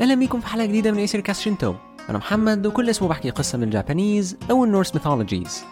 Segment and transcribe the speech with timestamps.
[0.00, 1.74] أهلا بيكم في حلقة جديدة من Aesir Cast Shinto
[2.08, 5.64] أنا محمد وكل أسبوع بحكي قصة من ال Japanese أو ال Norse mythologies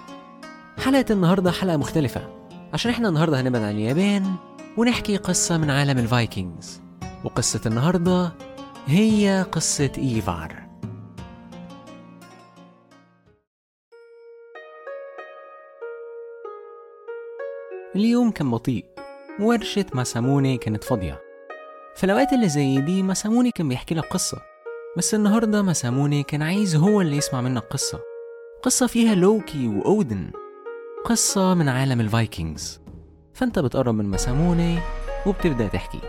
[0.79, 2.49] حلقة النهاردة حلقة مختلفة.
[2.73, 4.35] عشان إحنا النهاردة هنبعد عن اليابان
[4.77, 6.83] ونحكي قصة من عالم ال Vikings
[7.25, 8.33] وقصة النهاردة
[8.87, 10.67] هي قصة إيفار.
[17.97, 18.85] اليوم كان بطيء.
[19.41, 21.26] ورشة ماساموني كانت فاضية.
[21.97, 24.39] في الأوقات اللي زي دي ماساموني كان بيحكي لك قصة
[24.97, 28.01] بس النهاردة ماساموني كان عايز هو اللي يسمع منك قصة.
[28.63, 30.31] قصة فيها لوكي وأودن
[31.05, 32.81] قصة من عالم ال Vikings.
[33.35, 34.79] فأنت بتقرب من ماساموني
[35.27, 36.01] وبتبدأ تحكي.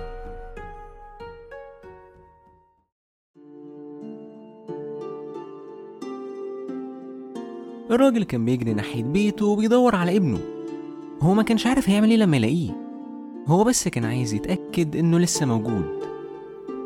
[7.92, 10.40] الراجل كان بيجري ناحية بيته وبيدور على ابنه.
[11.22, 12.87] هو ما كانش عارف هيعمل إيه لما يلاقيه.
[13.48, 15.86] هو بس كان عايز يتأكد إنه لسه موجود.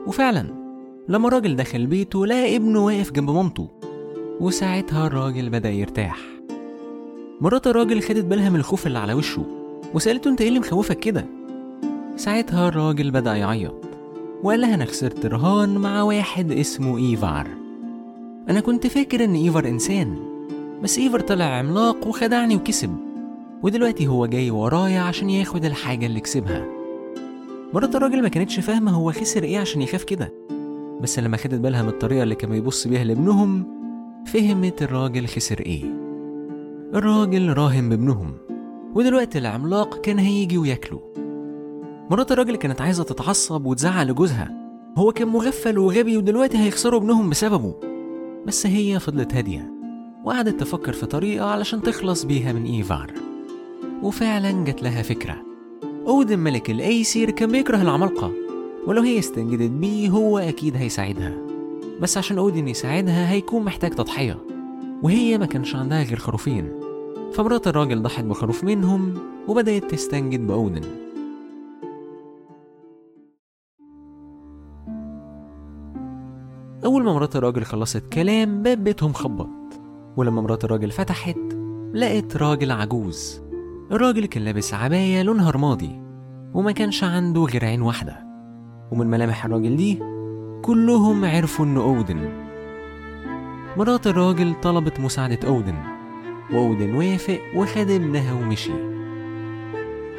[0.07, 0.45] وفعلا
[1.09, 3.67] لما الراجل دخل بيته لقى ابنه واقف جنب مامته
[4.39, 6.17] وساعتها الراجل بدأ يرتاح.
[7.41, 9.45] مرات الراجل خدت بالها من الخوف اللي على وشه
[9.93, 11.25] وسألته أنت إيه اللي مخوفك كده؟
[12.15, 13.75] ساعتها الراجل بدأ يعيط
[14.43, 17.47] وقال لها أنا خسرت رهان مع واحد اسمه إيفار.
[18.49, 20.19] أنا كنت فاكر إن إيفار إنسان
[20.83, 23.10] بس إيفار طلع عملاق وخدعني وكسب.
[23.63, 26.65] ودلوقتي هو جاي ورايا عشان ياخد الحاجة اللي كسبها.
[27.73, 30.33] مرات الراجل ما كانتش فاهمة هو خسر إيه عشان يخاف كده.
[31.01, 33.63] بس لما خدت بالها من الطريقة اللي كان بيبص بيها لابنهم
[34.25, 35.83] فهمت الراجل خسر إيه.
[36.93, 38.33] الراجل راهن بابنهم.
[38.95, 41.01] ودلوقتي العملاق كان هيجي وياكله.
[42.09, 44.51] مرات الراجل كانت عايزة تتعصب وتزعق لجوزها
[44.97, 47.75] هو كان مغفل وغبي ودلوقتي هيخسروا ابنهم بسببه.
[48.47, 49.73] بس هي فضلت هادية.
[50.25, 53.30] وقعدت تفكر في طريقة علشان تخلص بيها من إيفار.
[54.03, 55.35] وفعلا جت لها فكرة.
[56.07, 58.31] أودن ملك الأيسير كان بيكره العمالقة.
[58.87, 61.37] ولو هي استنجدت بيه هو أكيد هيساعدها.
[62.01, 64.37] بس عشان أودن يساعدها هيكون محتاج تضحية.
[65.03, 66.71] وهي ما كانش عندها غير خروفين.
[67.33, 69.13] فمرات الراجل ضحت بخروف منهم
[69.47, 70.81] وبدأت تستنجد بأودن
[76.85, 79.49] أول ما مرات الراجل خلصت كلام باب بيتهم خبط.
[80.17, 81.37] ولما مرات الراجل فتحت
[81.93, 83.50] لقت راجل عجوز.
[83.91, 86.01] الراجل كان لابس عباية لونها رمادي
[86.53, 88.23] وما كانش عنده غير عين واحدة.
[88.91, 89.99] ومن ملامح الراجل دي
[90.61, 92.29] كلهم عرفوا إنه أودن.
[93.77, 95.75] مرات الراجل طلبت مساعدة أودن
[96.53, 98.71] وأودن وافق وخد ابنها ومشي.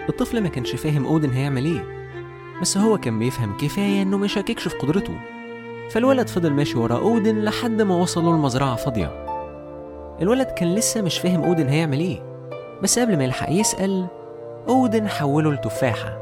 [0.08, 1.84] الطفل ما كانش فاهم أودن هيعمل إيه
[2.60, 5.20] بس هو كان بيفهم كفاية إنه ما يشككش في قدرته.
[5.90, 9.26] فالولد فضل ماشي ورا أودن لحد ما وصلوا المزرعة فاضية.
[10.22, 12.31] الولد كان لسه مش فاهم أودن هيعمل إيه.
[12.82, 14.06] بس قبل ما يلحق يسأل
[14.68, 16.18] أودن حوله لتفاحة.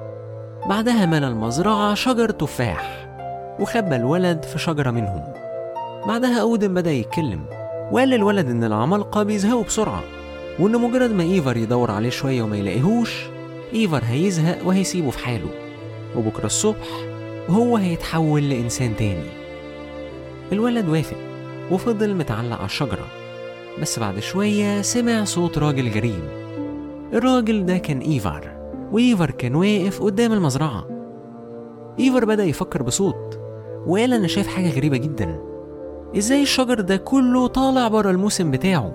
[0.69, 3.09] بعدها ملى المزرعة شجر تفاح
[3.61, 5.23] وخبى الولد في شجرة منهم.
[6.07, 7.45] بعدها أودن بدأ يتكلم
[7.93, 10.03] وقال للولد إن العمالقة بيزهقوا بسرعة
[10.59, 13.27] وإن مجرد ما إيفر يدور عليه شوية وما يلاقيهوش
[13.75, 15.51] إيفر هيزهق وهيسيبه في حاله.
[16.17, 16.89] وبكرة الصبح
[17.49, 19.31] هو هيتحول لإنسان تاني.
[20.53, 21.17] الولد وافق
[21.71, 23.07] وفضل متعلق على الشجرة.
[23.83, 26.40] بس بعد شوية سمع صوت راجل غريب
[27.13, 28.61] الراجل ده كان إيفار
[28.93, 30.87] وإيفر كان واقف قدام المزرعة.
[32.01, 33.41] إيفر بدأ يفكر بصوت
[33.87, 35.41] وقال أنا شايف حاجة غريبة جدا.
[36.17, 38.93] إزاي الشجر ده كله طالع برا الموسم بتاعه؟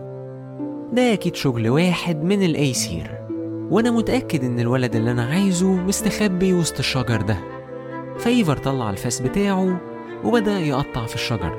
[0.93, 3.11] ده أكيد شغل واحد من الأيسير
[3.71, 7.37] وأنا متأكد إن الولد اللي أنا عايزه مستخبي وسط الشجر ده.
[8.17, 9.79] فإيفر طلع الفاس بتاعه
[10.23, 11.55] وبدأ يقطع في الشجر.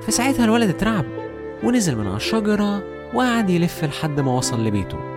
[0.00, 1.04] فساعتها الولد اترعب
[1.64, 2.82] ونزل من على الشجرة
[3.14, 5.15] وقعد يلف لحد ما وصل لبيته.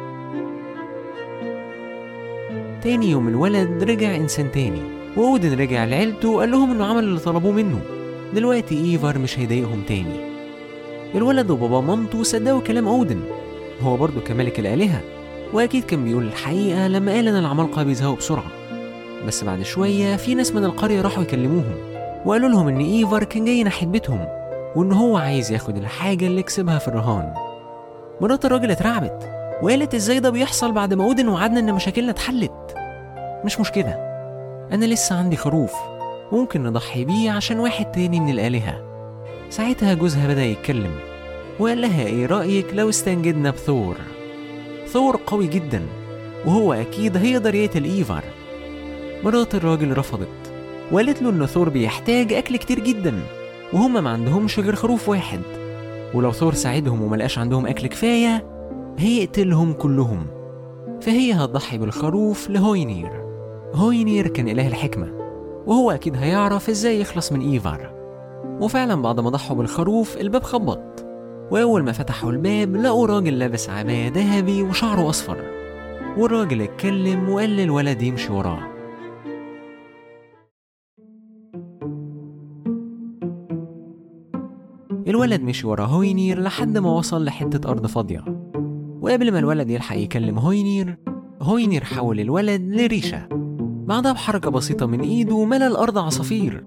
[2.89, 4.81] تاني يوم الولد رجع إنسان تاني
[5.17, 7.79] وأودن رجع لعيلته وقال لهم إنه عمل اللي طلبوه منه.
[8.33, 10.19] دلوقتي إيفر مش هيضايقهم تاني.
[11.15, 13.19] الولد وبابا مامته صدقوا كلام أودن.
[13.81, 15.01] هو برضه كملك الآلهة
[15.53, 18.51] وأكيد كان بيقول الحقيقة لما قال إن العمالقة بيزهقوا بسرعة.
[19.27, 21.75] بس بعد شوية في ناس من القرية راحوا يكلموهم
[22.25, 24.27] وقالوا لهم إن إيفر كان جاي ناحية بيتهم
[24.75, 27.33] وإن هو عايز ياخد الحاجة اللي كسبها في الرهان.
[28.21, 29.29] مرات الراجل اترعبت
[29.61, 32.78] وقالت إزاي ده بيحصل بعد ما أودن وعدنا إن مشاكلنا اتحلت؟
[33.45, 33.91] مش مشكلة.
[34.71, 35.73] أنا لسه عندي خروف
[36.31, 38.81] ممكن نضحي بيه عشان واحد تاني من الآلهة.
[39.49, 40.91] ساعتها جوزها بدأ يتكلم
[41.59, 43.95] وقال لها إيه رأيك لو استنجدنا بثور؟
[44.87, 45.81] ثور قوي جدا
[46.45, 48.23] وهو أكيد هيقدر يقتل إيفر.
[49.23, 50.53] مرات الراجل رفضت
[50.91, 53.19] وقالت له إن ثور بيحتاج أكل كتير جدا
[53.73, 55.41] وهم ما عندهمش غير خروف واحد.
[56.13, 58.45] ولو ثور ساعدهم وملقاش عندهم أكل كفاية
[58.97, 60.27] هيقتلهم كلهم.
[61.01, 63.28] فهي هتضحي بالخروف لهوينير.
[63.75, 65.11] هوينير كان إله الحكمة
[65.67, 67.91] وهو أكيد هيعرف إزاي يخلص من إيفار.
[68.61, 71.05] وفعلا بعد ما ضحوا بالخروف الباب خبط.
[71.51, 75.37] وأول ما فتحوا الباب لقوا راجل لابس عباية ذهبي وشعره أصفر.
[76.17, 78.59] والراجل اتكلم وقال للولد يمشي وراه.
[85.07, 88.23] الولد مشي ورا هوينير لحد ما وصل لحتة أرض فاضية.
[89.01, 90.97] وقبل ما الولد يلحق يكلم هوينير
[91.41, 93.38] هوينير حول الولد لريشة.
[93.89, 96.63] بعدها بحركة بسيطة من إيده ملى الأرض عصافير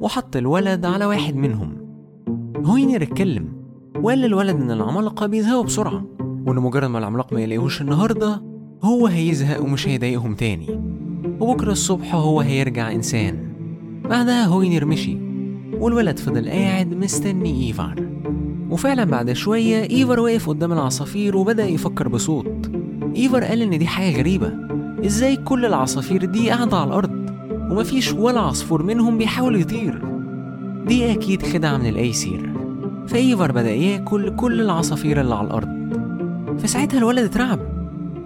[0.00, 1.76] وحط الولد على واحد منهم.
[2.64, 3.48] هوينير اتكلم
[4.02, 6.04] وقال للولد إن العمالقة بيزهقوا بسرعة
[6.46, 8.42] وإن مجرد ما العملاق ما يلاقيهوش النهاردة
[8.82, 10.80] هو هيزهق ومش هيضايقهم تاني.
[11.40, 13.52] وبكرة الصبح هو هيرجع إنسان.
[14.04, 15.18] بعدها هوينير مشي
[15.78, 18.08] والولد فضل قاعد مستني إيفار.
[18.70, 22.70] وفعلا بعد شوية إيفر وقف قدام العصافير وبدأ يفكر بصوت.
[23.16, 24.67] إيفر قال إن دي حاجة غريبة.
[25.06, 27.30] إزاي كل العصافير دي قاعدة على الأرض؟
[27.70, 30.04] ومفيش ولا عصفور منهم بيحاول يطير.
[30.86, 32.52] دي أكيد خدعة من الأيسير
[33.08, 35.68] فإيفر بدأ ياكل كل العصافير اللي على الأرض.
[36.58, 37.60] فساعتها الولد اترعب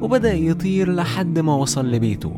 [0.01, 2.37] وبدأ يطير لحد ما وصل لبيته.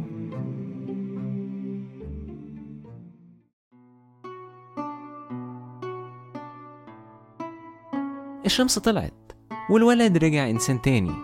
[8.47, 9.33] الشمس طلعت
[9.71, 11.15] والولد رجع إنسان تاني.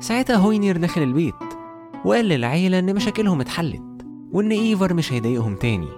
[0.00, 1.45] ساعتها هوينير دخل البيت.
[2.06, 3.82] وقال للعيلة إن مشاكلهم اتحلت
[4.32, 5.88] وإن إيفر مش هيضايقهم تاني.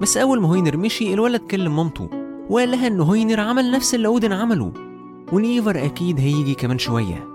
[0.00, 2.08] بس أول ما هوينر مشي الولد كلم مامته
[2.50, 4.72] وقال لها إن هوينر عمل نفس اللي أودن عمله
[5.32, 7.28] وإن إيفر أكيد هيجي كمان شوية.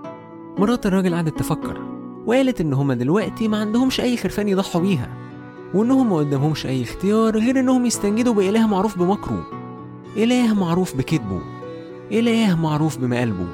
[0.58, 1.82] مرات الراجل قعدت تفكر
[2.26, 5.08] وقالت إن هما دلوقتي ما عندهمش أي خرفان يضحوا بيها
[5.74, 9.46] وإنهم ما قدامهمش أي اختيار غير إنهم يستنجدوا بإله معروف بمكره
[10.16, 11.40] إله معروف بكذبه
[12.12, 13.46] إله معروف بمقالبه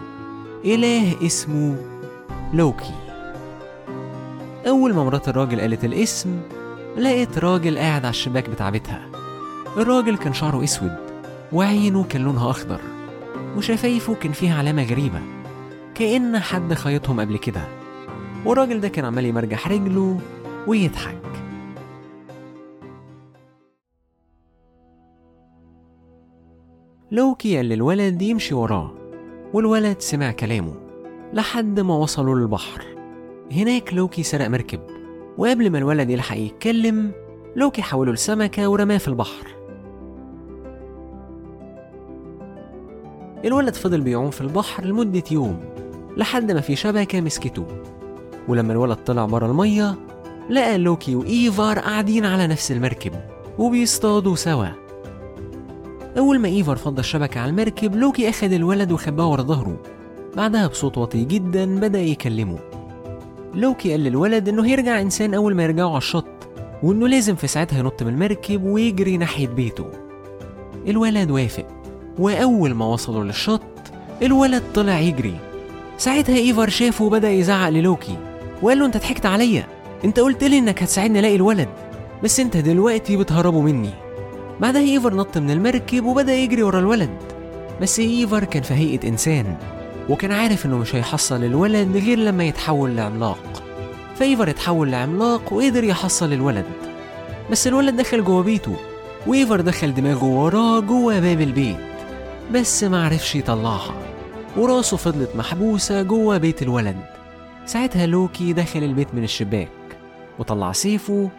[0.64, 1.76] إله اسمه
[2.54, 3.01] لوكي.
[4.66, 6.40] أول ما مرات الراجل قالت الاسم
[6.96, 9.08] لقيت راجل قاعد على الشباك بتاع بيتها.
[9.76, 10.96] الراجل كان شعره أسود
[11.52, 12.80] وعينه كان لونها أخضر
[13.56, 15.20] وشفايفه كان فيها علامة غريبة
[15.94, 17.68] كأن حد خيطهم قبل كده.
[18.44, 20.20] والراجل ده كان عمال يمرجح رجله
[20.66, 21.22] ويضحك.
[27.10, 28.94] لوكي قال للولد يمشي وراه
[29.52, 30.74] والولد سمع كلامه
[31.32, 33.01] لحد ما وصلوا للبحر.
[33.52, 34.80] هناك لوكي سرق مركب
[35.38, 37.12] وقبل ما الولد يلحق يتكلم
[37.56, 39.46] لوكي حوله لسمكة ورماه في البحر.
[43.44, 45.60] الولد فضل بيعوم في البحر لمدة يوم
[46.16, 47.66] لحد ما في شبكة مسكته.
[48.48, 49.94] ولما الولد طلع برا المية
[50.50, 53.12] لقى لوكي وإيفار قاعدين على نفس المركب
[53.58, 54.66] وبيصطادوا سوا.
[56.18, 59.82] أول ما إيفر فض الشبكة على المركب لوكي أخد الولد وخباه ورا ظهره.
[60.36, 62.58] بعدها بصوت واطي جدا بدأ يكلمه.
[63.54, 66.26] لوكي قال للولد إنه هيرجع إنسان أول ما يرجعوا على الشط
[66.82, 69.86] وإنه لازم في ساعتها ينط من المركب ويجري ناحية بيته.
[70.86, 71.66] الولد وافق
[72.18, 73.62] وأول ما وصلوا للشط
[74.22, 75.34] الولد طلع يجري.
[75.98, 78.16] ساعتها إيفر شافه وبدأ يزعق للوكي
[78.62, 79.66] وقال له أنت ضحكت عليا
[80.04, 81.68] أنت قلت لي إنك هتساعدني ألاقي الولد
[82.22, 83.90] بس أنت دلوقتي بتهربوا مني.
[84.60, 87.10] بعدها إيفر نط من المركب وبدأ يجري ورا الولد
[87.80, 89.56] بس إيفر كان في هيئة إنسان.
[90.08, 93.62] وكان عارف إنه مش هيحصل الولد غير لما يتحول لعملاق.
[94.16, 96.66] فإيفر اتحول لعملاق وقدر يحصل الولد.
[97.50, 98.76] بس الولد دخل جوه بيته.
[99.26, 101.76] وإيفر دخل دماغه وراه جوه باب البيت.
[102.52, 103.94] بس معرفش يطلعها.
[104.56, 106.96] وراسه فضلت محبوسة جوه بيت الولد.
[107.66, 109.68] ساعتها لوكي دخل البيت من الشباك.
[110.38, 111.30] وطلع سيفه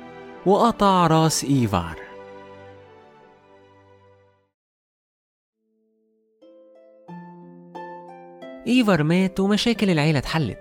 [0.46, 2.03] وقطع راس إيفار
[8.68, 10.60] إيفر مات ومشاكل العيلة اتحلت.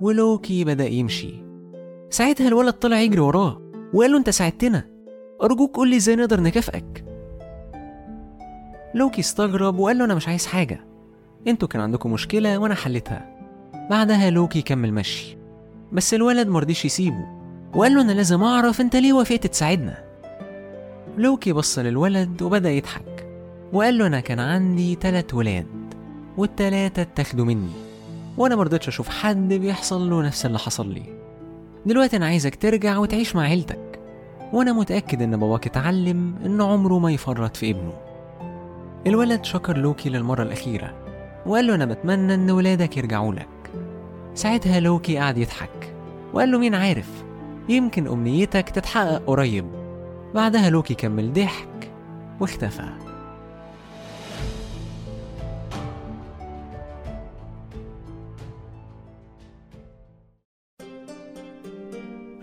[0.00, 1.44] ولوكي بدأ يمشي.
[2.10, 3.62] ساعتها الولد طلع يجري وراه
[3.94, 4.88] وقال له أنت ساعدتنا.
[5.42, 7.04] أرجوك قول لي إزاي نقدر نكافئك.
[8.94, 10.84] لوكي استغرب وقال له أنا مش عايز حاجة.
[11.46, 13.36] أنتوا كان عندكم مشكلة وأنا حلتها.
[13.90, 15.36] بعدها لوكي كمل مشي.
[15.92, 17.26] بس الولد مرضيش يسيبه
[17.74, 20.04] وقال له أنا لازم أعرف أنت ليه وافقت تساعدنا.
[21.18, 23.28] لوكي بص للولد وبدأ يضحك
[23.72, 25.77] وقال له أنا كان عندي تلات ولاد.
[26.38, 27.72] والتلاتة اتاخدوا مني.
[28.36, 31.02] وأنا مرضتش أشوف حد بيحصل له نفس اللي حصل لي.
[31.86, 34.00] دلوقتي أنا عايزك ترجع وتعيش مع عيلتك.
[34.52, 37.92] وأنا متأكد إن باباك اتعلم إن عمره ما يفرط في ابنه.
[39.06, 40.94] الولد شكر لوكي للمرة الأخيرة
[41.46, 43.48] وقال له أنا بتمنى إن ولادك يرجعوا لك.
[44.34, 45.94] ساعتها لوكي قعد يضحك
[46.32, 47.24] وقال له مين عارف
[47.68, 49.66] يمكن أمنيتك تتحقق قريب.
[50.34, 51.90] بعدها لوكي كمل ضحك
[52.40, 53.07] واختفى.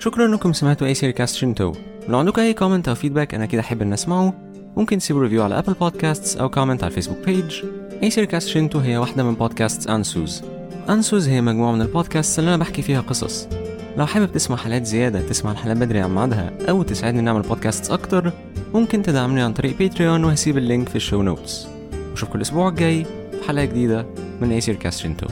[0.05, 1.74] شكرا إنكم سمعتوا أي سيري كاست شنتو.
[2.07, 4.33] لو عندكم أي comment أو feedback أنا أكيد أحب ان أسمعه.
[4.77, 7.63] ممكن تسيبوا review على Apple Podcasts أو comment على ال Facebook page
[8.03, 10.43] ايسير كاست شنتو هي واحدة من بودكاست أنسوز
[10.89, 13.47] أنسوز هي مجموعة من البودكاست اللي أنا بحكي فيها قصص.
[13.97, 18.31] لو حابب تسمع حلقات زيادة تسمع الحلقات بدري عن ميعادها أو تساعدني نعمل بودكاست أكتر
[18.74, 21.67] ممكن تدعمني عن طريق Patreon وهسيب ال link في ال show notes
[22.13, 24.05] وشوفكم الأسبوع الجاي في حلقة جديدة
[24.41, 25.27] من ايسير كاست شنتو.